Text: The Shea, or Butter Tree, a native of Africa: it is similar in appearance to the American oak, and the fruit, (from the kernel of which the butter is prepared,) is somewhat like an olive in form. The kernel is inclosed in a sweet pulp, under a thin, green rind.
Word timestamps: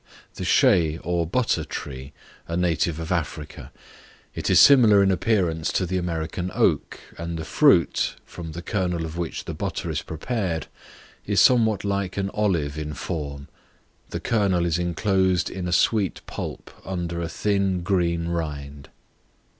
The 0.33 0.45
Shea, 0.45 0.97
or 1.03 1.27
Butter 1.27 1.63
Tree, 1.63 2.11
a 2.47 2.57
native 2.57 2.99
of 2.99 3.11
Africa: 3.11 3.71
it 4.33 4.49
is 4.49 4.59
similar 4.59 5.03
in 5.03 5.11
appearance 5.11 5.71
to 5.73 5.85
the 5.85 5.99
American 5.99 6.49
oak, 6.55 6.99
and 7.19 7.37
the 7.37 7.45
fruit, 7.45 8.15
(from 8.25 8.53
the 8.53 8.63
kernel 8.63 9.05
of 9.05 9.15
which 9.19 9.45
the 9.45 9.53
butter 9.53 9.91
is 9.91 10.01
prepared,) 10.01 10.65
is 11.27 11.39
somewhat 11.39 11.83
like 11.83 12.17
an 12.17 12.31
olive 12.33 12.79
in 12.79 12.95
form. 12.95 13.47
The 14.09 14.19
kernel 14.19 14.65
is 14.65 14.79
inclosed 14.79 15.51
in 15.51 15.67
a 15.67 15.71
sweet 15.71 16.21
pulp, 16.25 16.71
under 16.83 17.21
a 17.21 17.29
thin, 17.29 17.83
green 17.83 18.27
rind. 18.29 18.89